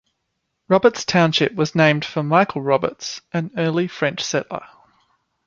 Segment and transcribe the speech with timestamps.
[0.67, 4.65] Roberts Township was named for Michel Roberts, an early French settler.